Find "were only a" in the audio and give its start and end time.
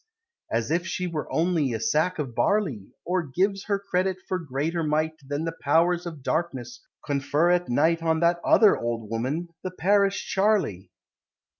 1.05-1.79